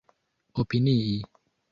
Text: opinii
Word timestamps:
opinii 0.59 1.19